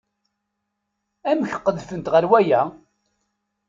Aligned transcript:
Amek 1.29 1.53
qedfent 1.65 2.11
ɣer 2.13 2.23
waya? 2.31 2.61